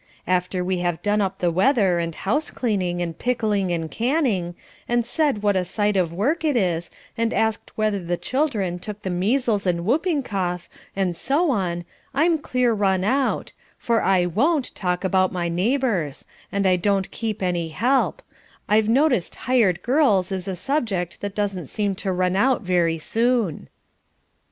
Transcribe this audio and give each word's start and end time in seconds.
After 0.25 0.65
we 0.65 0.79
have 0.79 1.03
done 1.03 1.21
up 1.21 1.37
the 1.37 1.51
weather 1.51 1.99
and 1.99 2.15
house 2.15 2.49
cleaning 2.49 3.03
and 3.03 3.15
pickling 3.15 3.69
and 3.71 3.91
canning, 3.91 4.55
and 4.89 5.05
said 5.05 5.43
what 5.43 5.55
a 5.55 5.63
sight 5.63 5.95
of 5.95 6.11
work 6.11 6.43
it 6.43 6.57
is, 6.57 6.89
and 7.15 7.31
asked 7.31 7.71
whether 7.77 7.99
the 8.03 8.17
children 8.17 8.79
took 8.79 9.03
the 9.03 9.11
measles 9.11 9.67
and 9.67 9.85
whooping 9.85 10.23
cough, 10.23 10.67
and 10.95 11.15
so 11.15 11.51
on, 11.51 11.85
I'm 12.15 12.39
clear 12.39 12.73
run 12.73 13.03
out, 13.03 13.53
for 13.77 14.01
I 14.01 14.25
won't 14.25 14.73
talk 14.73 15.03
about 15.03 15.31
my 15.31 15.49
neighbours, 15.49 16.25
and 16.51 16.65
I 16.65 16.77
don't 16.77 17.11
keep 17.11 17.43
any 17.43 17.67
help; 17.67 18.23
I've 18.67 18.89
noticed 18.89 19.35
'hired 19.35 19.83
girls' 19.83 20.31
is 20.31 20.47
a 20.47 20.55
subject 20.55 21.21
that 21.21 21.35
doesn't 21.35 21.67
seem 21.67 21.93
to 21.97 22.11
run 22.11 22.35
out 22.35 22.63
very 22.63 22.97
soon." 22.97 23.69